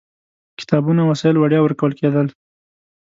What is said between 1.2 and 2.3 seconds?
وړیا ورکول کېدل.